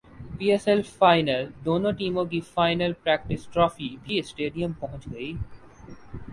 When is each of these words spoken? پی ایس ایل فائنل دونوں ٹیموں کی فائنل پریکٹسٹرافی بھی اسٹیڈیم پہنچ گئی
پی 0.37 0.45
ایس 0.51 0.67
ایل 0.67 0.81
فائنل 0.89 1.43
دونوں 1.65 1.91
ٹیموں 1.99 2.25
کی 2.31 2.39
فائنل 2.53 2.93
پریکٹسٹرافی 3.03 3.95
بھی 4.03 4.19
اسٹیڈیم 4.19 4.71
پہنچ 4.79 5.07
گئی 5.13 5.33